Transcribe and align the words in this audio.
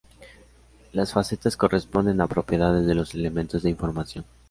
Las 0.93 1.13
facetas 1.13 1.55
corresponden 1.57 2.21
a 2.21 2.27
propiedades 2.27 2.87
de 2.87 2.95
los 2.95 3.13
elementos 3.13 3.61
de 3.61 3.69
información. 3.69 4.25